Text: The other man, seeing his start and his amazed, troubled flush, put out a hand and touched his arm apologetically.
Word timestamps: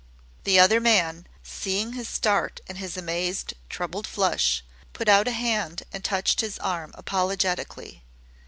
The 0.45 0.59
other 0.59 0.79
man, 0.79 1.27
seeing 1.43 1.93
his 1.93 2.09
start 2.09 2.59
and 2.67 2.79
his 2.79 2.97
amazed, 2.97 3.53
troubled 3.69 4.07
flush, 4.07 4.63
put 4.93 5.07
out 5.07 5.27
a 5.27 5.31
hand 5.31 5.83
and 5.93 6.03
touched 6.03 6.41
his 6.41 6.57
arm 6.57 6.89
apologetically. 6.95 8.01